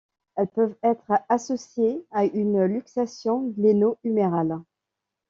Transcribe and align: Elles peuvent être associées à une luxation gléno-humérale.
Elles 0.35 0.47
peuvent 0.47 0.77
être 0.81 1.11
associées 1.29 2.07
à 2.09 2.25
une 2.25 2.65
luxation 2.65 3.49
gléno-humérale. 3.49 4.57